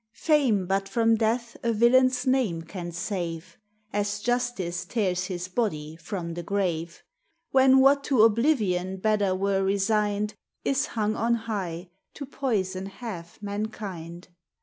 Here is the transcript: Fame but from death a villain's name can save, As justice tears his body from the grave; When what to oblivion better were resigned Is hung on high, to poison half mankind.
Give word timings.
Fame 0.17 0.65
but 0.65 0.89
from 0.89 1.13
death 1.15 1.55
a 1.61 1.71
villain's 1.71 2.25
name 2.25 2.63
can 2.63 2.91
save, 2.91 3.59
As 3.93 4.19
justice 4.19 4.83
tears 4.83 5.25
his 5.25 5.47
body 5.47 5.95
from 5.95 6.33
the 6.33 6.41
grave; 6.41 7.03
When 7.51 7.77
what 7.81 8.03
to 8.05 8.23
oblivion 8.23 8.97
better 8.97 9.35
were 9.35 9.63
resigned 9.63 10.33
Is 10.65 10.87
hung 10.97 11.15
on 11.15 11.35
high, 11.35 11.91
to 12.15 12.25
poison 12.25 12.87
half 12.87 13.39
mankind. 13.43 14.29